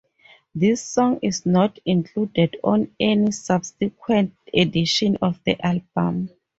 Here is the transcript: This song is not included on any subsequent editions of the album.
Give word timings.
This 0.55 0.81
song 0.83 1.19
is 1.21 1.45
not 1.45 1.77
included 1.85 2.57
on 2.63 2.89
any 2.99 3.31
subsequent 3.31 4.33
editions 4.51 5.17
of 5.21 5.39
the 5.45 5.63
album. 5.63 6.31